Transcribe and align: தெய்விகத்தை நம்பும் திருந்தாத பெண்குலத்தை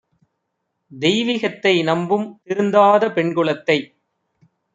தெய்விகத்தை 0.91 1.73
நம்பும் 1.83 2.25
திருந்தாத 2.43 3.11
பெண்குலத்தை 3.11 3.77